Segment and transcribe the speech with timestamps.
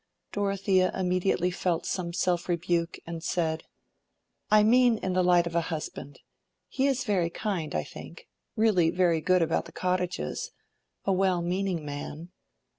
[0.31, 3.65] Dorothea immediately felt some self rebuke, and said—
[4.49, 6.21] "I mean in the light of a husband.
[6.67, 10.49] He is very kind, I think—really very good about the cottages.
[11.05, 12.31] A well meaning man."